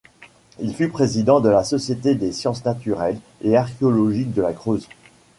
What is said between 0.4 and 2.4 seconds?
Il fut président de la société des